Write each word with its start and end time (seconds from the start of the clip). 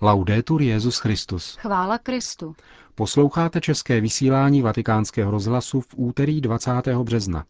Laudetur 0.00 0.62
Jezus 0.62 0.98
Christus. 0.98 1.56
Chvála 1.56 1.98
Kristu. 1.98 2.56
Posloucháte 2.94 3.60
české 3.60 4.00
vysílání 4.00 4.62
Vatikánského 4.62 5.30
rozhlasu 5.30 5.80
v 5.80 5.86
úterý 5.96 6.40
20. 6.40 6.70
března. 7.02 7.44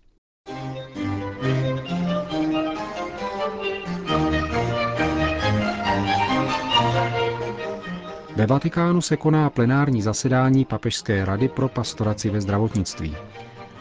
Ve 8.37 8.47
Vatikánu 8.47 9.01
se 9.01 9.17
koná 9.17 9.51
plenární 9.51 10.03
zasedání 10.03 10.65
Papežské 10.65 11.25
rady 11.25 11.49
pro 11.49 11.69
pastoraci 11.69 12.31
ve 12.31 12.41
zdravotnictví. 12.41 13.17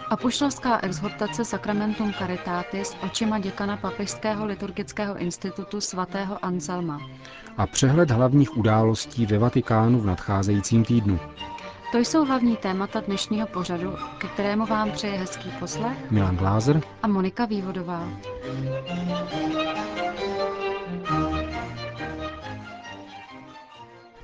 Apoštolská 0.10 0.80
exhortace 0.84 1.46
Sacramentum 1.46 2.14
Caritatis 2.14 2.96
očima 3.04 3.40
děkana 3.40 3.78
Papežského 3.78 4.46
liturgického 4.46 5.18
institutu 5.18 5.82
svatého 5.82 6.46
Anselma. 6.46 7.02
A 7.58 7.68
přehled 7.68 8.12
hlavních 8.12 8.58
událostí 8.58 9.26
ve 9.26 9.38
Vatikánu 9.38 10.00
v 10.00 10.06
nadcházejícím 10.06 10.86
týdnu. 10.86 11.20
To 11.92 11.98
jsou 11.98 12.26
hlavní 12.26 12.58
témata 12.58 13.00
dnešního 13.00 13.48
pořadu, 13.48 13.94
ke 14.18 14.28
kterému 14.28 14.66
vám 14.66 14.92
přeje 14.92 15.18
hezký 15.18 15.50
poslech 15.60 16.12
Milan 16.12 16.38
Glázer 16.38 16.82
a 17.04 17.08
Monika 17.08 17.46
Vývodová. 17.46 18.08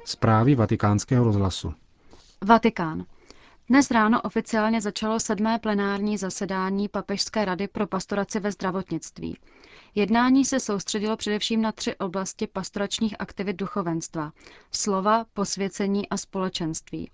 Zprávy 0.06 0.56
vatikánského 0.56 1.24
rozhlasu. 1.26 1.74
Vatikán. 2.46 3.06
Dnes 3.70 3.92
ráno 3.92 4.22
oficiálně 4.22 4.82
začalo 4.82 5.20
sedmé 5.20 5.60
plenární 5.60 6.18
zasedání 6.18 6.90
Papežské 6.90 7.46
rady 7.46 7.68
pro 7.68 7.88
pastoraci 7.88 8.40
ve 8.40 8.52
zdravotnictví. 8.52 9.38
Jednání 9.96 10.46
se 10.46 10.60
soustředilo 10.60 11.18
především 11.18 11.62
na 11.62 11.72
tři 11.72 11.96
oblasti 11.96 12.48
pastoračních 12.48 13.16
aktivit 13.20 13.54
duchovenstva– 13.56 14.32
slova, 14.72 15.26
posvěcení 15.34 16.10
a 16.10 16.18
společenství. 16.18 17.12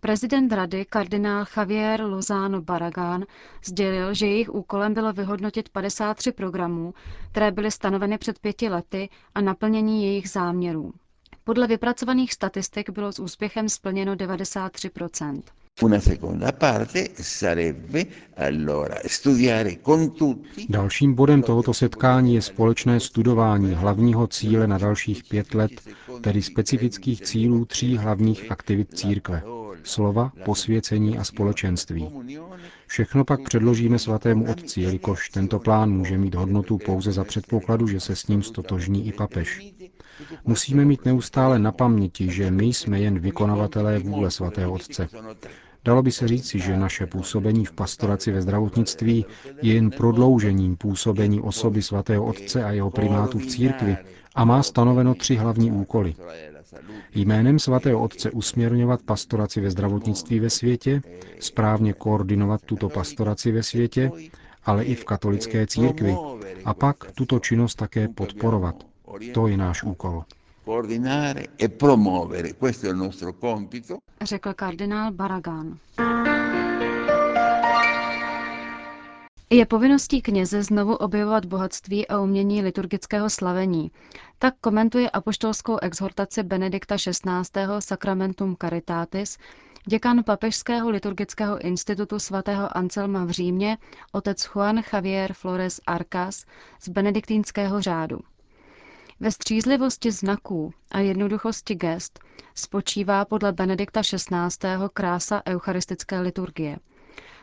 Prezident 0.00 0.52
rady, 0.52 0.84
kardinál 0.84 1.44
Javier 1.56 2.00
Lozano 2.04 2.62
Baragán, 2.62 3.24
sdělil, 3.64 4.14
že 4.14 4.26
jejich 4.26 4.54
úkolem 4.54 4.94
bylo 4.94 5.12
vyhodnotit 5.12 5.68
53 5.68 6.32
programů, 6.32 6.94
které 7.30 7.50
byly 7.50 7.70
stanoveny 7.70 8.18
před 8.18 8.38
pěti 8.38 8.68
lety 8.68 9.08
a 9.34 9.40
naplnění 9.40 10.04
jejich 10.04 10.30
záměrů. 10.30 10.92
Podle 11.46 11.66
vypracovaných 11.66 12.32
statistik 12.32 12.90
bylo 12.90 13.12
s 13.12 13.18
úspěchem 13.18 13.68
splněno 13.68 14.14
93 14.14 14.90
Una 15.82 16.00
seconda 16.00 16.52
parte 16.52 17.08
sarebbe 17.22 18.04
allora 18.36 18.96
studiare 19.06 19.76
con 19.84 20.10
tutti 20.10 20.66
Dalším 20.68 21.14
bodem 21.14 21.42
tohoto 21.42 21.74
setkání 21.74 22.34
je 22.34 22.42
společné 22.42 23.00
studování 23.00 23.74
hlavního 23.74 24.26
cíle 24.26 24.66
na 24.66 24.78
dalších 24.78 25.24
pět 25.24 25.54
let, 25.54 25.70
tedy 26.20 26.42
specifických 26.42 27.20
cílů 27.22 27.64
tří 27.64 27.96
hlavních 27.96 28.50
aktivit 28.52 28.94
církve. 28.98 29.42
Slova, 29.82 30.32
posvěcení 30.44 31.18
a 31.18 31.24
společenství. 31.24 32.10
Všechno 32.86 33.24
pak 33.24 33.42
předložíme 33.42 33.98
svatému 33.98 34.50
otci, 34.50 34.80
jelikož 34.80 35.28
tento 35.28 35.58
plán 35.58 35.90
může 35.90 36.18
mít 36.18 36.34
hodnotu 36.34 36.78
pouze 36.78 37.12
za 37.12 37.24
předpokladu, 37.24 37.86
že 37.88 38.00
se 38.00 38.16
s 38.16 38.26
ním 38.26 38.42
stotožní 38.42 39.06
i 39.08 39.12
papež. 39.12 39.72
Musíme 40.44 40.84
mít 40.84 41.04
neustále 41.04 41.58
na 41.58 41.72
paměti, 41.72 42.30
že 42.32 42.50
my 42.50 42.64
jsme 42.64 43.00
jen 43.00 43.18
vykonavatelé 43.18 43.98
vůle 43.98 44.30
svatého 44.30 44.72
otce. 44.72 45.08
Dalo 45.84 46.02
by 46.02 46.12
se 46.12 46.28
říci, 46.28 46.58
že 46.58 46.76
naše 46.76 47.06
působení 47.06 47.64
v 47.64 47.72
pastoraci 47.72 48.32
ve 48.32 48.42
zdravotnictví 48.42 49.26
je 49.62 49.74
jen 49.74 49.90
prodloužením 49.90 50.76
působení 50.76 51.40
osoby 51.40 51.82
svatého 51.82 52.24
otce 52.24 52.64
a 52.64 52.70
jeho 52.70 52.90
primátu 52.90 53.38
v 53.38 53.46
církvi 53.46 53.96
a 54.34 54.44
má 54.44 54.62
stanoveno 54.62 55.14
tři 55.14 55.34
hlavní 55.36 55.72
úkoly. 55.72 56.14
Jménem 57.14 57.58
svatého 57.58 58.02
otce 58.02 58.30
usměrňovat 58.30 59.02
pastoraci 59.02 59.60
ve 59.60 59.70
zdravotnictví 59.70 60.40
ve 60.40 60.50
světě, 60.50 61.02
správně 61.40 61.92
koordinovat 61.92 62.62
tuto 62.62 62.88
pastoraci 62.88 63.52
ve 63.52 63.62
světě, 63.62 64.10
ale 64.64 64.84
i 64.84 64.94
v 64.94 65.04
katolické 65.04 65.66
církvi 65.66 66.16
a 66.64 66.74
pak 66.74 66.96
tuto 67.14 67.38
činnost 67.38 67.74
také 67.74 68.08
podporovat. 68.08 68.95
To 69.34 69.46
je 69.46 69.56
náš 69.56 69.82
úkol. 69.82 70.24
Řekl 74.22 74.54
kardinál 74.54 75.12
Baragán. 75.12 75.78
Je 79.50 79.66
povinností 79.66 80.22
kněze 80.22 80.62
znovu 80.62 80.94
objevovat 80.94 81.44
bohatství 81.44 82.08
a 82.08 82.20
umění 82.20 82.62
liturgického 82.62 83.30
slavení. 83.30 83.90
Tak 84.38 84.54
komentuje 84.60 85.10
apoštolskou 85.10 85.78
exhortaci 85.82 86.42
Benedikta 86.42 86.96
XVI. 86.96 87.62
Sacramentum 87.78 88.56
Caritatis, 88.60 89.38
děkan 89.86 90.24
Papežského 90.24 90.90
liturgického 90.90 91.58
institutu 91.58 92.18
svatého 92.18 92.76
Anselma 92.76 93.24
v 93.24 93.30
Římě, 93.30 93.78
otec 94.12 94.44
Juan 94.44 94.82
Javier 94.92 95.32
Flores 95.32 95.80
Arcas 95.86 96.44
z 96.80 96.88
benediktínského 96.88 97.80
řádu. 97.80 98.18
Ve 99.20 99.30
střízlivosti 99.30 100.10
znaků 100.12 100.72
a 100.90 100.98
jednoduchosti 100.98 101.74
gest 101.74 102.20
spočívá 102.54 103.24
podle 103.24 103.52
Benedikta 103.52 104.02
XVI. 104.02 104.68
krása 104.94 105.42
eucharistické 105.46 106.20
liturgie. 106.20 106.78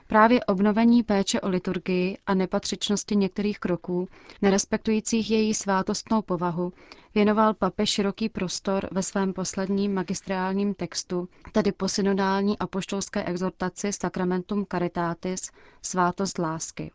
Právě 0.07 0.43
obnovení 0.45 1.03
péče 1.03 1.41
o 1.41 1.49
liturgii 1.49 2.17
a 2.25 2.33
nepatřičnosti 2.33 3.15
některých 3.15 3.59
kroků, 3.59 4.07
nerespektujících 4.41 5.31
její 5.31 5.53
svátostnou 5.53 6.21
povahu, 6.21 6.73
věnoval 7.15 7.53
papež 7.53 7.89
široký 7.89 8.29
prostor 8.29 8.87
ve 8.91 9.03
svém 9.03 9.33
posledním 9.33 9.93
magistrálním 9.93 10.73
textu, 10.73 11.29
tedy 11.51 11.71
posynodální 11.71 12.59
apoštolské 12.59 13.23
exhortaci 13.23 13.93
Sacramentum 13.93 14.65
Caritatis, 14.71 15.51
svátost 15.81 16.37
lásky. 16.37 16.91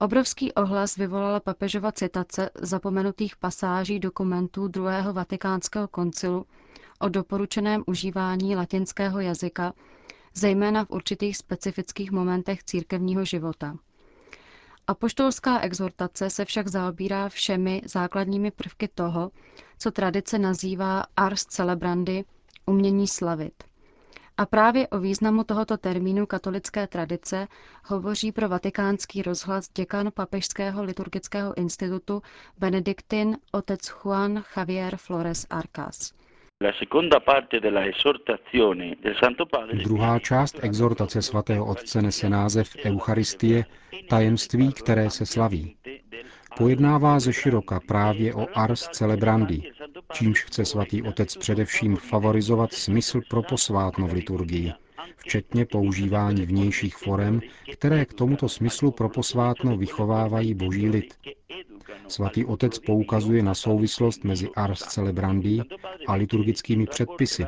Obrovský 0.00 0.52
ohlas 0.52 0.96
vyvolala 0.96 1.40
papežova 1.40 1.92
citace 1.92 2.50
zapomenutých 2.54 3.36
pasáží 3.36 3.98
dokumentů 4.00 4.68
druhého 4.68 5.12
vatikánského 5.12 5.88
koncilu 5.88 6.46
o 6.98 7.08
doporučeném 7.08 7.82
užívání 7.86 8.56
latinského 8.56 9.20
jazyka, 9.20 9.72
zejména 10.34 10.84
v 10.84 10.90
určitých 10.90 11.36
specifických 11.36 12.10
momentech 12.10 12.64
církevního 12.64 13.24
života. 13.24 13.76
Apoštolská 14.86 15.60
exhortace 15.60 16.30
se 16.30 16.44
však 16.44 16.68
zaobírá 16.68 17.28
všemi 17.28 17.82
základními 17.84 18.50
prvky 18.50 18.88
toho, 18.88 19.30
co 19.78 19.90
tradice 19.90 20.38
nazývá 20.38 21.04
ars 21.16 21.44
celebrandi, 21.44 22.24
umění 22.66 23.06
slavit. 23.08 23.64
A 24.38 24.46
právě 24.46 24.88
o 24.88 24.98
významu 24.98 25.44
tohoto 25.44 25.76
termínu 25.76 26.26
katolické 26.26 26.86
tradice 26.86 27.48
hovoří 27.84 28.32
pro 28.32 28.48
vatikánský 28.48 29.22
rozhlas 29.22 29.68
děkan 29.68 30.10
Papežského 30.14 30.84
liturgického 30.84 31.58
institutu 31.58 32.22
Benediktin 32.58 33.36
otec 33.52 33.88
Juan 33.88 34.42
Javier 34.56 34.96
Flores 34.96 35.46
Arcas. 35.50 36.12
Druhá 39.84 40.18
část 40.18 40.58
exhortace 40.62 41.22
svatého 41.22 41.66
otce 41.66 42.02
nese 42.02 42.28
název 42.28 42.76
Eucharistie, 42.84 43.64
tajemství, 44.08 44.72
které 44.72 45.10
se 45.10 45.26
slaví. 45.26 45.76
Pojednává 46.56 47.20
ze 47.20 47.32
široka 47.32 47.80
právě 47.80 48.34
o 48.34 48.46
ars 48.54 48.88
celebrandi, 48.92 49.62
čímž 50.12 50.44
chce 50.44 50.64
svatý 50.64 51.02
otec 51.02 51.36
především 51.36 51.96
favorizovat 51.96 52.72
smysl 52.72 53.20
pro 53.30 53.42
posvátno 53.42 54.06
v 54.06 54.12
liturgii, 54.12 54.72
včetně 55.16 55.66
používání 55.66 56.46
vnějších 56.46 56.96
forem, 56.96 57.40
které 57.72 58.04
k 58.04 58.12
tomuto 58.12 58.48
smyslu 58.48 58.90
pro 58.90 59.08
posvátno 59.08 59.76
vychovávají 59.76 60.54
boží 60.54 60.88
lid. 60.88 61.14
Svatý 62.08 62.44
otec 62.44 62.78
poukazuje 62.78 63.42
na 63.42 63.54
souvislost 63.54 64.24
mezi 64.24 64.48
ars 64.56 64.78
celebrandi 64.80 65.60
a 66.06 66.14
liturgickými 66.14 66.86
předpisy 66.86 67.46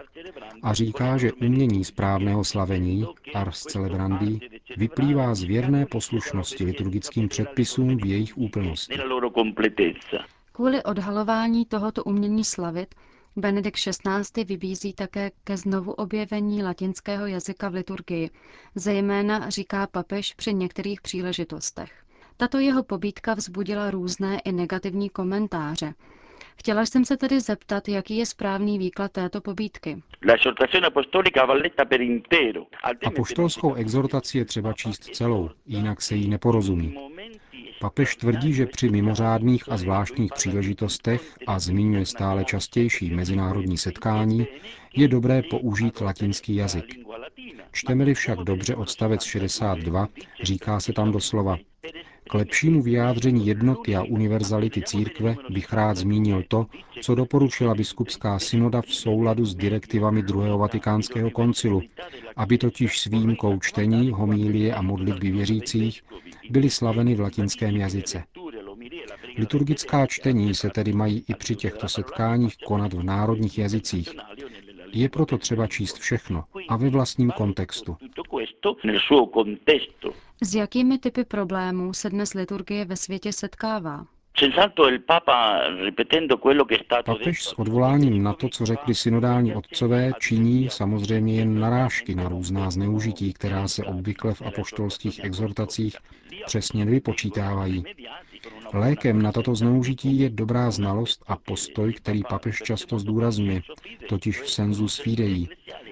a 0.63 0.75
říká, 0.75 1.19
že 1.19 1.33
umění 1.33 1.85
správného 1.85 2.45
slavení, 2.45 3.07
ars 3.35 3.61
celebrandi, 3.63 4.41
vyplývá 4.77 5.35
z 5.35 5.43
věrné 5.43 5.87
poslušnosti 5.87 6.65
liturgickým 6.65 7.29
předpisům 7.29 7.97
v 7.97 8.07
jejich 8.07 8.39
úplnosti. 8.39 8.95
Kvůli 10.53 10.83
odhalování 10.83 11.67
tohoto 11.67 12.05
umění 12.05 12.45
slavit 12.45 12.95
Benedikt 13.37 13.79
XVI. 13.79 14.45
vybízí 14.45 14.93
také 14.93 15.31
ke 15.45 15.57
znovu 15.57 15.93
objevení 15.93 16.63
latinského 16.63 17.27
jazyka 17.27 17.69
v 17.69 17.75
liturgii, 17.75 18.31
zejména 18.75 19.51
říká 19.51 19.87
papež 19.87 20.35
při 20.35 20.55
některých 20.55 21.01
příležitostech. 21.01 21.93
Tato 22.37 22.59
jeho 22.59 22.83
pobídka 22.83 23.35
vzbudila 23.35 23.91
různé 23.91 24.41
i 24.41 24.53
negativní 24.53 25.11
komentáře. 25.11 25.95
Chtěla 26.61 26.87
jsem 26.87 27.05
se 27.05 27.17
tedy 27.17 27.41
zeptat, 27.41 27.89
jaký 27.89 28.17
je 28.17 28.27
správný 28.27 28.79
výklad 28.79 29.13
této 29.13 29.41
pobídky. 29.41 30.03
Apoštolskou 33.07 33.75
exhortaci 33.75 34.39
je 34.39 34.45
třeba 34.45 34.73
číst 34.73 35.05
celou, 35.05 35.51
jinak 35.67 36.03
se 36.03 36.15
jí 36.15 36.29
neporozumí. 36.29 36.97
Papež 37.81 38.17
tvrdí, 38.17 38.53
že 38.53 38.67
při 38.67 38.89
mimořádných 38.89 39.73
a 39.73 39.77
zvláštních 39.77 40.33
příležitostech 40.33 41.39
a 41.47 41.59
zmiňuje 41.59 42.07
stále 42.07 42.45
častější 42.45 43.11
mezinárodní 43.11 43.79
setkání, 43.79 44.47
je 44.97 45.09
dobré 45.09 45.43
použít 45.43 46.01
latinský 46.01 46.57
jazyk. 46.57 46.95
Čteme-li 47.73 48.15
však 48.15 48.39
dobře 48.39 48.75
odstavec 48.75 49.23
62, 49.23 50.09
říká 50.43 50.81
se 50.81 50.93
tam 50.93 51.13
doslova 51.13 51.57
k 52.31 52.35
lepšímu 52.35 52.83
vyjádření 52.83 53.47
jednoty 53.47 53.97
a 53.97 54.03
univerzality 54.03 54.83
církve 54.83 55.37
bych 55.51 55.73
rád 55.73 55.97
zmínil 55.97 56.43
to, 56.49 56.67
co 57.03 57.15
doporučila 57.15 57.75
biskupská 57.75 58.39
synoda 58.39 58.83
v 58.83 58.95
souladu 58.95 59.45
s 59.45 59.55
direktivami 59.55 60.23
druhého 60.23 60.59
vatikánského 60.59 61.31
koncilu, 61.31 61.83
aby 62.37 62.59
totiž 62.59 63.01
s 63.01 63.05
výjimkou 63.05 63.59
čtení, 63.61 64.11
homílie 64.11 64.75
a 64.75 64.83
modlitby 64.83 65.31
věřících 65.31 66.03
byly 66.51 66.71
slaveny 66.71 67.15
v 67.15 67.21
latinském 67.21 67.77
jazyce. 67.77 68.25
Liturgická 69.37 70.07
čtení 70.07 70.55
se 70.55 70.71
tedy 70.71 70.93
mají 70.93 71.25
i 71.29 71.35
při 71.35 71.57
těchto 71.57 71.89
setkáních 71.89 72.57
konat 72.67 72.93
v 72.93 73.03
národních 73.03 73.59
jazycích. 73.59 74.09
Je 74.93 75.09
proto 75.09 75.39
třeba 75.39 75.67
číst 75.67 75.99
všechno 75.99 76.45
a 76.69 76.77
ve 76.77 76.91
vlastním 76.91 77.31
kontextu. 77.31 77.97
S 80.43 80.55
jakými 80.55 80.99
typy 80.99 81.25
problémů 81.25 81.93
se 81.93 82.11
dnes 82.11 82.35
liturgie 82.35 82.85
ve 82.85 82.97
světě 82.97 83.33
setkává? 83.33 84.07
Papež 87.05 87.45
s 87.45 87.59
odvoláním 87.59 88.23
na 88.23 88.33
to, 88.33 88.49
co 88.49 88.67
řekli 88.67 88.95
synodální 88.95 89.55
otcové, 89.55 90.13
činí 90.21 90.71
samozřejmě 90.71 91.35
jen 91.35 91.61
narážky 91.61 92.15
na 92.15 92.29
různá 92.29 92.71
zneužití, 92.71 93.33
která 93.33 93.69
se 93.69 93.85
obvykle 93.85 94.35
v 94.35 94.43
apoštolských 94.43 95.25
exhortacích 95.25 95.97
přesně 96.47 96.85
nevypočítávají. 96.85 97.85
Lékem 98.73 99.23
na 99.23 99.33
toto 99.33 99.55
zneužití 99.55 100.19
je 100.21 100.31
dobrá 100.31 100.71
znalost 100.71 101.25
a 101.27 101.37
postoj, 101.37 101.93
který 101.93 102.23
papež 102.29 102.59
často 102.59 102.99
zdůrazňuje, 102.99 103.61
totiž 104.09 104.41
v 104.41 104.51
senzu 104.51 104.89
fidei, 104.89 105.49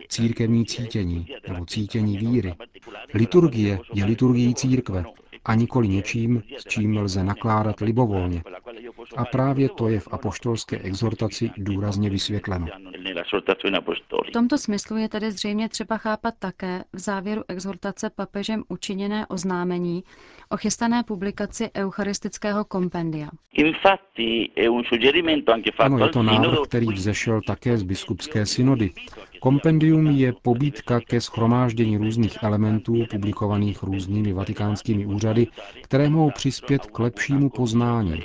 církevní 0.08 0.66
cítění 0.66 1.26
nebo 1.48 1.66
cítění 1.66 2.18
víry. 2.18 2.54
Liturgie 3.14 3.78
je 3.94 4.04
liturgií 4.04 4.54
církve 4.54 5.04
a 5.44 5.54
nikoli 5.54 5.88
něčím, 5.88 6.42
s 6.58 6.64
čím 6.64 6.96
lze 6.96 7.24
nakládat 7.24 7.80
libovolně. 7.80 8.42
A 9.16 9.24
právě 9.24 9.68
to 9.68 9.88
je 9.88 10.00
v 10.00 10.08
apoštolské 10.12 10.78
exhortaci 10.78 11.50
důrazně 11.56 12.10
vysvětleno. 12.10 12.66
V 14.28 14.30
tomto 14.32 14.58
smyslu 14.58 14.96
je 14.96 15.08
tedy 15.08 15.32
zřejmě 15.32 15.68
třeba 15.68 15.96
chápat 15.96 16.34
také 16.38 16.84
v 16.92 16.98
závěru 16.98 17.42
exhortace 17.48 18.10
papežem 18.10 18.64
učiněné 18.68 19.26
oznámení 19.26 20.04
o 20.50 20.56
chystané 20.56 21.02
publikaci 21.02 21.70
eucharistického 21.76 22.64
kompendia. 22.64 23.28
Ano, 25.78 25.98
je 25.98 26.08
to 26.08 26.22
návrh, 26.22 26.58
který 26.68 26.86
vzešel 26.86 27.40
také 27.46 27.78
z 27.78 27.82
biskupské 27.82 28.46
synody. 28.46 28.90
Kompendium 29.40 30.06
je 30.06 30.32
pobídka 30.42 31.00
ke 31.00 31.20
schromáždění 31.20 31.96
různých 31.96 32.42
elementů 32.42 32.94
publikovaných 33.10 33.82
různými 33.82 34.32
vatikánskými 34.32 35.06
úřady, 35.06 35.46
které 35.82 36.10
mohou 36.10 36.30
přispět 36.30 36.86
k 36.86 36.98
lepšímu 36.98 37.50
poznání. 37.50 38.22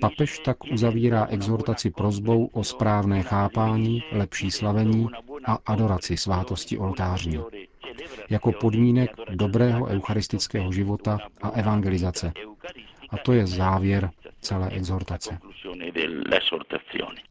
Papež 0.00 0.38
tak 0.38 0.56
uzavírá 0.72 1.26
exhortaci 1.26 1.90
prozbou 1.90 2.46
o 2.52 2.64
správné 2.64 3.22
chápání, 3.22 4.02
lepší 4.12 4.50
slavení 4.50 5.08
a 5.44 5.58
adoraci 5.66 6.16
svátosti 6.16 6.78
oltářní 6.78 7.38
jako 8.30 8.52
podmínek 8.52 9.10
dobrého 9.30 9.86
eucharistického 9.86 10.72
života 10.72 11.18
a 11.42 11.48
evangelizace. 11.48 12.32
A 13.10 13.16
to 13.16 13.32
je 13.32 13.46
závěr 13.46 14.10
celé 14.40 14.70
exhortace. 14.70 15.38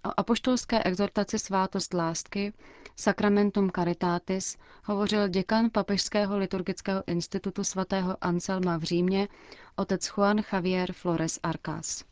O 0.06 0.10
apoštolské 0.18 0.84
exhortaci 0.84 1.40
svátost 1.40 1.94
lásky, 1.94 2.54
Sacramentum 2.96 3.72
Caritatis, 3.72 4.58
hovořil 4.84 5.28
děkan 5.28 5.70
Papežského 5.70 6.38
liturgického 6.38 7.04
institutu 7.08 7.64
svatého 7.64 8.18
Anselma 8.22 8.78
v 8.78 8.84
Římě, 8.84 9.28
otec 9.76 10.08
Juan 10.08 10.38
Javier 10.54 10.94
Flores 10.94 11.40
Arcas. 11.44 12.04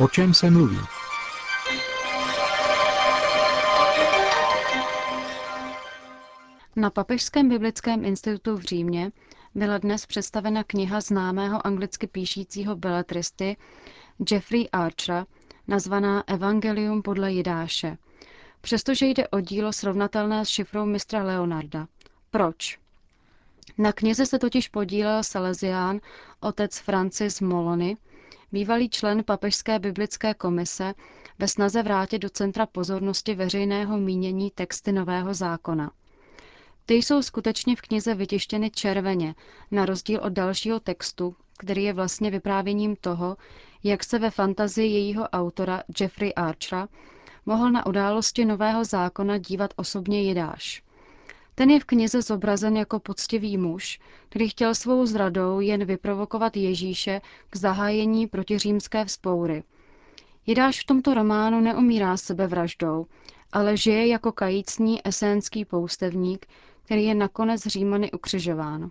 O 0.00 0.08
čem 0.08 0.34
se 0.34 0.50
mluví? 0.50 0.78
Na 6.76 6.90
Papežském 6.90 7.48
biblickém 7.48 8.04
institutu 8.04 8.56
v 8.56 8.62
Římě 8.62 9.12
byla 9.54 9.78
dnes 9.78 10.06
představena 10.06 10.64
kniha 10.64 11.00
známého 11.00 11.66
anglicky 11.66 12.06
píšícího 12.06 12.76
beletristy 12.76 13.56
Jeffrey 14.30 14.68
Archera, 14.72 15.26
nazvaná 15.68 16.24
Evangelium 16.26 17.02
podle 17.02 17.32
Jidáše. 17.32 17.98
Přestože 18.60 19.06
jde 19.06 19.28
o 19.28 19.40
dílo 19.40 19.72
srovnatelné 19.72 20.44
s 20.44 20.48
šifrou 20.48 20.86
mistra 20.86 21.24
Leonarda. 21.24 21.86
Proč? 22.30 22.78
Na 23.78 23.92
knize 23.92 24.26
se 24.26 24.38
totiž 24.38 24.68
podílel 24.68 25.22
Salesián 25.24 26.00
otec 26.40 26.78
Francis 26.78 27.40
Molony, 27.40 27.96
bývalý 28.52 28.88
člen 28.88 29.24
Papežské 29.24 29.78
biblické 29.78 30.34
komise, 30.34 30.94
ve 31.38 31.48
snaze 31.48 31.82
vrátit 31.82 32.18
do 32.18 32.30
centra 32.30 32.66
pozornosti 32.66 33.34
veřejného 33.34 33.98
mínění 33.98 34.50
texty 34.50 34.92
Nového 34.92 35.34
zákona. 35.34 35.90
Ty 36.86 36.94
jsou 36.94 37.22
skutečně 37.22 37.76
v 37.76 37.80
knize 37.80 38.14
vytištěny 38.14 38.70
červeně, 38.70 39.34
na 39.70 39.86
rozdíl 39.86 40.20
od 40.22 40.32
dalšího 40.32 40.80
textu, 40.80 41.36
který 41.58 41.84
je 41.84 41.92
vlastně 41.92 42.30
vyprávěním 42.30 42.96
toho, 42.96 43.36
jak 43.84 44.04
se 44.04 44.18
ve 44.18 44.30
fantazii 44.30 44.92
jejího 44.92 45.28
autora 45.28 45.82
Jeffrey 46.00 46.32
Archera 46.36 46.88
mohl 47.46 47.70
na 47.70 47.86
události 47.86 48.44
Nového 48.44 48.84
zákona 48.84 49.38
dívat 49.38 49.70
osobně 49.76 50.22
Jidáš. 50.22 50.82
Ten 51.54 51.70
je 51.70 51.80
v 51.80 51.84
knize 51.84 52.22
zobrazen 52.22 52.76
jako 52.76 53.00
poctivý 53.00 53.58
muž, 53.58 54.00
který 54.28 54.48
chtěl 54.48 54.74
svou 54.74 55.06
zradou 55.06 55.60
jen 55.60 55.84
vyprovokovat 55.84 56.56
Ježíše 56.56 57.20
k 57.50 57.56
zahájení 57.56 58.26
protiřímské 58.26 59.04
vzpoury. 59.04 59.62
Jidáš 60.46 60.80
v 60.80 60.84
tomto 60.84 61.14
románu 61.14 61.60
neumírá 61.60 62.16
sebevraždou, 62.16 63.06
ale 63.52 63.76
žije 63.76 64.06
jako 64.06 64.32
kajícní 64.32 65.08
esenský 65.08 65.64
poustevník, 65.64 66.46
který 66.92 67.04
je 67.04 67.14
nakonec 67.14 67.66
Římany 67.66 68.10
ukřižován. 68.12 68.90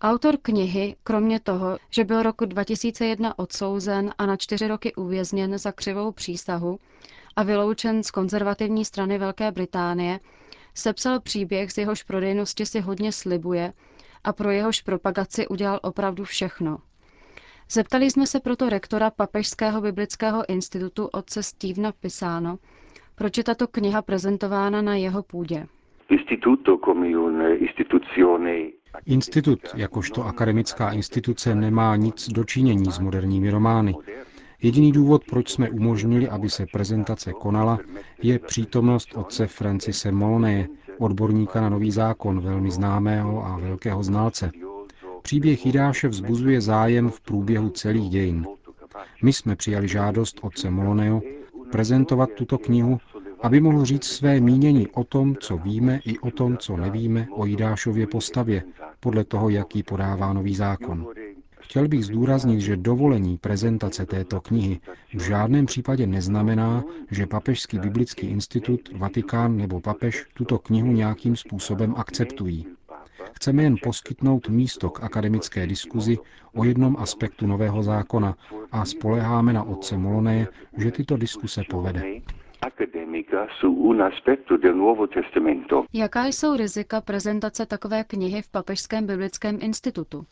Autor 0.00 0.36
knihy, 0.42 0.96
kromě 1.04 1.40
toho, 1.40 1.78
že 1.90 2.04
byl 2.04 2.22
roku 2.22 2.44
2001 2.44 3.38
odsouzen 3.38 4.14
a 4.18 4.26
na 4.26 4.36
čtyři 4.36 4.68
roky 4.68 4.94
uvězněn 4.94 5.58
za 5.58 5.72
křivou 5.72 6.12
přísahu 6.12 6.78
a 7.36 7.42
vyloučen 7.42 8.02
z 8.02 8.10
konzervativní 8.10 8.84
strany 8.84 9.18
Velké 9.18 9.52
Británie, 9.52 10.20
sepsal 10.74 11.20
příběh, 11.20 11.72
z 11.72 11.78
jehož 11.78 12.02
prodejnosti 12.02 12.66
si 12.66 12.80
hodně 12.80 13.12
slibuje 13.12 13.72
a 14.24 14.32
pro 14.32 14.50
jehož 14.50 14.80
propagaci 14.82 15.48
udělal 15.48 15.80
opravdu 15.82 16.24
všechno. 16.24 16.78
Zeptali 17.70 18.10
jsme 18.10 18.26
se 18.26 18.40
proto 18.40 18.68
rektora 18.68 19.10
Papežského 19.10 19.80
biblického 19.80 20.50
institutu 20.50 21.06
otce 21.12 21.42
Stevena 21.42 21.92
Pisano, 21.92 22.58
proč 23.14 23.38
je 23.38 23.44
tato 23.44 23.66
kniha 23.66 24.02
prezentována 24.02 24.82
na 24.82 24.94
jeho 24.94 25.22
půdě. 25.22 25.66
Institut 29.06 29.60
jakožto 29.74 30.24
akademická 30.24 30.92
instituce 30.92 31.54
nemá 31.54 31.96
nic 31.96 32.28
dočinění 32.28 32.92
s 32.92 32.98
moderními 32.98 33.50
romány. 33.50 33.94
Jediný 34.62 34.92
důvod, 34.92 35.24
proč 35.24 35.50
jsme 35.50 35.70
umožnili, 35.70 36.28
aby 36.28 36.50
se 36.50 36.66
prezentace 36.72 37.32
konala, 37.32 37.78
je 38.22 38.38
přítomnost 38.38 39.08
otce 39.14 39.46
Francise 39.46 40.12
Molné, 40.12 40.68
odborníka 40.98 41.60
na 41.60 41.68
nový 41.68 41.90
zákon, 41.90 42.40
velmi 42.40 42.70
známého 42.70 43.46
a 43.46 43.58
velkého 43.58 44.02
znalce. 44.02 44.50
Příběh 45.22 45.66
Jidáše 45.66 46.08
vzbuzuje 46.08 46.60
zájem 46.60 47.10
v 47.10 47.20
průběhu 47.20 47.70
celých 47.70 48.10
dějin. 48.10 48.46
My 49.22 49.32
jsme 49.32 49.56
přijali 49.56 49.88
žádost 49.88 50.40
otce 50.42 50.70
Moloneo 50.70 51.22
prezentovat 51.72 52.30
tuto 52.30 52.58
knihu 52.58 52.98
aby 53.42 53.60
mohl 53.60 53.84
říct 53.84 54.04
své 54.04 54.40
mínění 54.40 54.88
o 54.88 55.04
tom, 55.04 55.36
co 55.36 55.56
víme 55.56 56.00
i 56.04 56.18
o 56.18 56.30
tom, 56.30 56.56
co 56.56 56.76
nevíme 56.76 57.28
o 57.30 57.46
Jidášově 57.46 58.06
postavě, 58.06 58.62
podle 59.00 59.24
toho, 59.24 59.48
jaký 59.48 59.82
podává 59.82 60.32
nový 60.32 60.54
zákon. 60.54 61.06
Chtěl 61.60 61.88
bych 61.88 62.04
zdůraznit, 62.04 62.60
že 62.60 62.76
dovolení 62.76 63.38
prezentace 63.38 64.06
této 64.06 64.40
knihy 64.40 64.80
v 65.14 65.20
žádném 65.20 65.66
případě 65.66 66.06
neznamená, 66.06 66.84
že 67.10 67.26
Papežský 67.26 67.78
biblický 67.78 68.26
institut, 68.26 68.80
Vatikán 68.96 69.56
nebo 69.56 69.80
papež 69.80 70.26
tuto 70.34 70.58
knihu 70.58 70.92
nějakým 70.92 71.36
způsobem 71.36 71.94
akceptují. 71.96 72.66
Chceme 73.32 73.62
jen 73.62 73.76
poskytnout 73.82 74.48
místo 74.48 74.90
k 74.90 75.02
akademické 75.02 75.66
diskuzi 75.66 76.18
o 76.54 76.64
jednom 76.64 76.96
aspektu 76.98 77.46
nového 77.46 77.82
zákona 77.82 78.36
a 78.72 78.84
spoleháme 78.84 79.52
na 79.52 79.62
otce 79.62 79.96
Moloné, 79.96 80.46
že 80.76 80.90
tyto 80.90 81.16
diskuse 81.16 81.62
povede. 81.70 82.02
Jaká 85.92 86.26
jsou 86.26 86.56
rizika 86.56 87.00
prezentace 87.00 87.66
takové 87.66 88.04
knihy 88.04 88.42
v 88.42 88.48
Papežském 88.48 89.06
biblickém 89.06 89.58
institutu? 89.60 90.24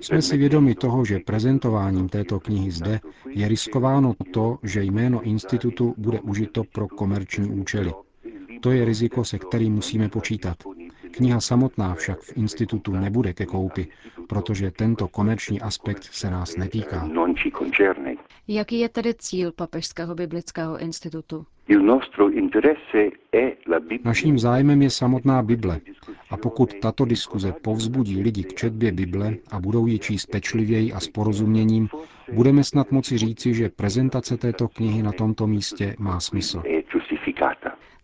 Jsme 0.00 0.22
si 0.22 0.36
vědomi 0.36 0.74
toho, 0.74 1.04
že 1.04 1.18
prezentováním 1.18 2.08
této 2.08 2.40
knihy 2.40 2.70
zde 2.70 3.00
je 3.28 3.48
riskováno 3.48 4.14
to, 4.32 4.58
že 4.62 4.82
jméno 4.82 5.22
institutu 5.22 5.94
bude 5.96 6.20
užito 6.20 6.62
pro 6.72 6.88
komerční 6.88 7.50
účely. 7.60 7.92
To 8.60 8.70
je 8.70 8.84
riziko, 8.84 9.24
se 9.24 9.38
kterým 9.38 9.74
musíme 9.74 10.08
počítat. 10.08 10.56
Kniha 11.10 11.40
samotná 11.40 11.94
však 11.94 12.20
v 12.20 12.36
institutu 12.36 12.92
nebude 12.92 13.32
ke 13.32 13.46
koupi, 13.46 13.86
protože 14.28 14.70
tento 14.70 15.08
komerční 15.08 15.60
aspekt 15.60 16.02
se 16.02 16.30
nás 16.30 16.56
netýká. 16.56 17.08
Jaký 18.48 18.78
je 18.80 18.88
tedy 18.88 19.14
cíl 19.14 19.52
Papežského 19.52 20.14
biblického 20.14 20.78
institutu? 20.78 21.46
Naším 24.04 24.38
zájmem 24.38 24.82
je 24.82 24.90
samotná 24.90 25.42
Bible. 25.42 25.80
A 26.30 26.36
pokud 26.36 26.74
tato 26.74 27.04
diskuze 27.04 27.52
povzbudí 27.62 28.22
lidi 28.22 28.44
k 28.44 28.54
četbě 28.54 28.92
Bible 28.92 29.34
a 29.50 29.60
budou 29.60 29.86
ji 29.86 29.98
číst 29.98 30.26
pečlivěji 30.26 30.92
a 30.92 31.00
s 31.00 31.08
porozuměním, 31.08 31.88
budeme 32.32 32.64
snad 32.64 32.92
moci 32.92 33.18
říci, 33.18 33.54
že 33.54 33.68
prezentace 33.68 34.36
této 34.36 34.68
knihy 34.68 35.02
na 35.02 35.12
tomto 35.12 35.46
místě 35.46 35.94
má 35.98 36.20
smysl. 36.20 36.62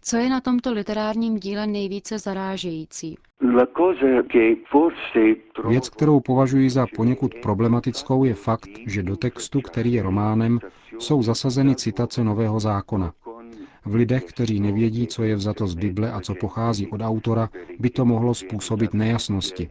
Co 0.06 0.16
je 0.16 0.28
na 0.28 0.40
tomto 0.40 0.73
literárním 0.73 1.38
díle 1.38 1.66
nejvíce 1.66 2.18
zarážející? 2.18 3.18
Věc, 5.68 5.88
kterou 5.88 6.20
považuji 6.20 6.70
za 6.70 6.87
poněkud 6.96 7.34
problematickou, 7.42 8.25
je 8.25 8.34
fakt, 8.34 8.68
že 8.87 9.02
do 9.02 9.16
textu, 9.16 9.61
který 9.61 9.92
je 9.92 10.02
románem, 10.02 10.58
jsou 10.99 11.23
zasazeny 11.23 11.75
citace 11.75 12.25
Nového 12.25 12.61
zákona. 12.61 13.12
V 13.84 13.94
lidech, 13.94 14.25
kteří 14.25 14.61
nevědí, 14.61 15.06
co 15.06 15.23
je 15.23 15.37
vzato 15.37 15.66
z 15.66 15.75
Bible 15.75 16.12
a 16.12 16.20
co 16.20 16.34
pochází 16.34 16.87
od 16.87 17.00
autora, 17.00 17.49
by 17.78 17.90
to 17.90 18.04
mohlo 18.04 18.34
způsobit 18.34 18.94
nejasnosti. 18.94 19.70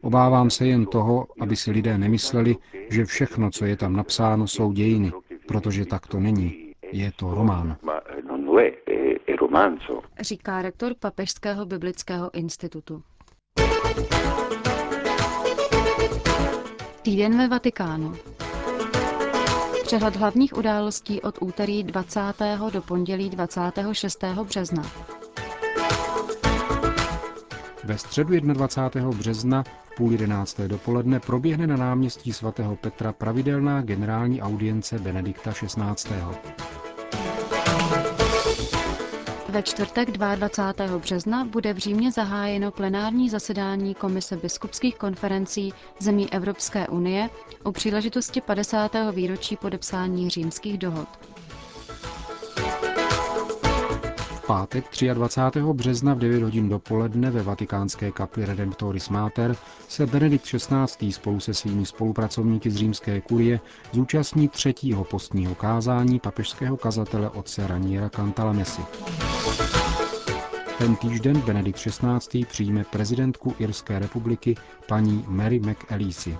Obávám 0.00 0.50
se 0.50 0.66
jen 0.66 0.86
toho, 0.86 1.26
aby 1.40 1.56
si 1.56 1.70
lidé 1.70 1.98
nemysleli, 1.98 2.56
že 2.90 3.04
všechno, 3.04 3.50
co 3.50 3.64
je 3.64 3.76
tam 3.76 3.92
napsáno, 3.92 4.46
jsou 4.46 4.72
dějiny, 4.72 5.12
protože 5.46 5.86
tak 5.86 6.06
to 6.06 6.20
není. 6.20 6.70
Je 6.92 7.12
to 7.16 7.34
román. 7.34 7.76
Říká 10.20 10.62
rektor 10.62 10.94
Papežského 11.00 11.66
biblického 11.66 12.34
institutu. 12.34 13.02
Týden 17.02 17.38
ve 17.38 17.48
Vatikánu. 17.48 18.12
Přehled 19.82 20.16
hlavních 20.16 20.56
událostí 20.56 21.22
od 21.22 21.34
úterý 21.40 21.84
20. 21.84 22.20
do 22.72 22.82
pondělí 22.82 23.30
26. 23.30 24.24
března. 24.44 24.82
Ve 27.84 27.98
středu 27.98 28.40
21. 28.40 29.10
března 29.10 29.62
v 29.62 29.94
půl 29.96 30.12
jedenácté 30.12 30.68
dopoledne 30.68 31.20
proběhne 31.20 31.66
na 31.66 31.76
náměstí 31.76 32.32
svatého 32.32 32.76
Petra 32.76 33.12
pravidelná 33.12 33.82
generální 33.82 34.42
audience 34.42 34.98
Benedikta 34.98 35.52
XVI. 35.52 36.10
Ve 39.50 39.62
čtvrtek 39.62 40.10
22. 40.10 40.98
března 40.98 41.44
bude 41.44 41.72
v 41.72 41.78
Římě 41.78 42.12
zahájeno 42.12 42.70
plenární 42.70 43.30
zasedání 43.30 43.94
Komise 43.94 44.36
biskupských 44.36 44.96
konferencí 44.96 45.72
zemí 45.98 46.32
Evropské 46.32 46.88
unie 46.88 47.30
u 47.64 47.72
příležitosti 47.72 48.40
50. 48.40 48.92
výročí 49.12 49.56
podepsání 49.56 50.30
římských 50.30 50.78
dohod. 50.78 51.29
Pátek 54.50 54.84
23. 55.14 55.60
března 55.72 56.14
v 56.14 56.18
9 56.18 56.42
hodin 56.42 56.68
dopoledne 56.68 57.30
ve 57.30 57.42
vatikánské 57.42 58.10
kapli 58.10 58.44
Redemptoris 58.44 59.08
Mater 59.08 59.56
se 59.88 60.06
Benedikt 60.06 60.44
XVI. 60.44 61.12
spolu 61.12 61.40
se 61.40 61.54
svými 61.54 61.86
spolupracovníky 61.86 62.70
z 62.70 62.76
římské 62.76 63.20
kurie 63.20 63.60
zúčastní 63.92 64.48
třetího 64.48 65.04
postního 65.04 65.54
kázání 65.54 66.20
papežského 66.20 66.76
kazatele 66.76 67.30
otce 67.30 67.66
Raniera 67.66 68.08
Cantalamesi. 68.08 68.82
Ten 70.78 70.96
týžden 70.96 71.40
Benedikt 71.40 71.78
XVI. 71.78 72.44
přijme 72.44 72.84
prezidentku 72.84 73.54
Irské 73.58 73.98
republiky 73.98 74.54
paní 74.88 75.24
Mary 75.28 75.60
McAleese. 75.60 76.30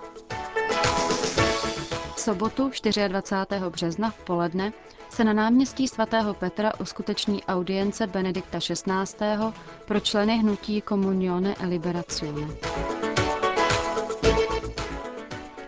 V 2.15 2.21
sobotu 2.21 2.71
24. 3.09 3.61
března 3.71 4.11
v 4.11 4.25
poledne 4.25 4.73
se 5.11 5.25
na 5.25 5.33
náměstí 5.33 5.89
svatého 5.89 6.35
Petra 6.35 6.81
uskuteční 6.81 7.45
audience 7.45 8.07
Benedikta 8.07 8.59
XVI. 8.59 9.53
pro 9.87 10.01
členy 10.01 10.39
hnutí 10.39 10.83
Comunione 10.89 11.55
e 11.61 11.67
Liberazione. 11.67 12.47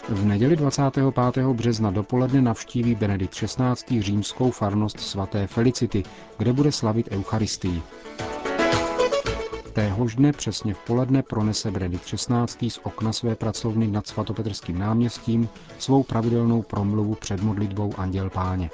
V 0.08 0.24
neděli 0.24 0.56
25. 0.56 1.46
března 1.52 1.90
dopoledne 1.90 2.42
navštíví 2.42 2.94
Benedikt 2.94 3.34
XVI. 3.34 4.02
římskou 4.02 4.50
farnost 4.50 5.00
svaté 5.00 5.46
Felicity, 5.46 6.02
kde 6.38 6.52
bude 6.52 6.72
slavit 6.72 7.08
Eucharistii. 7.12 7.82
Téhož 9.72 10.14
dne 10.14 10.32
přesně 10.32 10.74
v 10.74 10.78
poledne 10.78 11.22
pronese 11.22 11.70
Benedikt 11.70 12.04
XVI. 12.04 12.70
z 12.70 12.78
okna 12.82 13.12
své 13.12 13.34
pracovny 13.34 13.86
nad 13.86 14.06
svatopetrským 14.06 14.78
náměstím 14.78 15.48
svou 15.78 16.02
pravidelnou 16.02 16.62
promluvu 16.62 17.14
před 17.14 17.42
modlitbou 17.42 17.92
Anděl 17.96 18.30
Páně. 18.30 18.70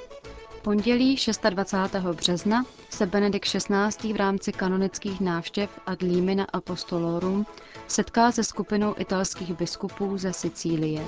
Pondělí 0.69 1.17
26. 1.51 1.97
března 2.13 2.65
se 2.91 3.07
Benedikt 3.07 3.49
XVI. 3.49 4.13
v 4.13 4.17
rámci 4.17 4.53
kanonických 4.53 5.21
návštěv 5.21 5.81
ad 5.87 6.03
limina 6.03 6.47
apostolorum 6.53 7.47
setká 7.87 8.33
se 8.33 8.45
skupinou 8.45 8.95
italských 8.99 9.57
biskupů 9.57 10.19
ze 10.19 10.33
Sicílie. 10.33 11.05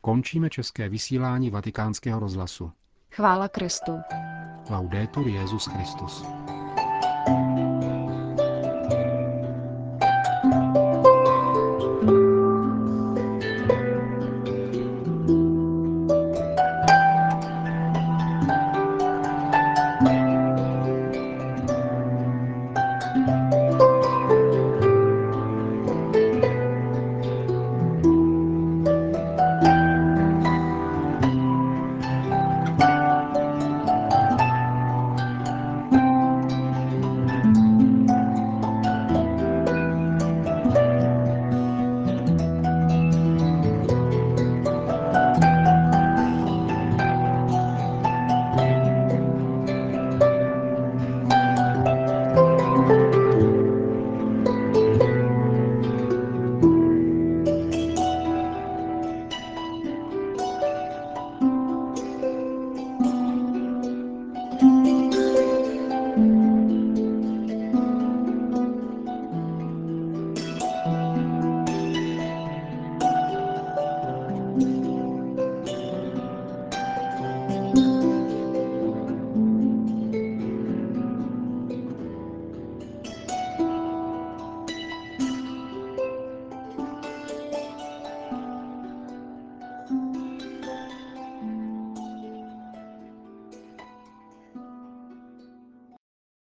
Končíme 0.00 0.50
české 0.50 0.88
vysílání 0.88 1.50
vatikánského 1.50 2.20
rozhlasu. 2.20 2.70
Chvála 3.10 3.48
Kristu. 3.48 3.92
Laudetur 4.70 5.28
Jezus 5.28 5.66
Christus. 5.66 6.24